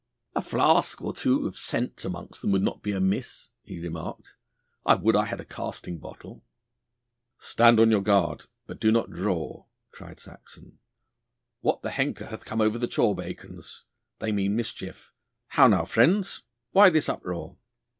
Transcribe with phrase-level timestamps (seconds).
[0.35, 4.33] 'A flask or two of scent amongst them would not be amiss,' he remarked;
[4.83, 6.43] 'I would I had a casting bottle.'
[7.37, 10.79] 'Stand on your guard, but do not draw,' cried Saxon.
[11.59, 13.83] 'What the henker hath come over the chaw bacons?
[14.17, 15.13] They mean mischief.
[15.49, 16.41] How now, friends,
[16.71, 17.57] why this uproar?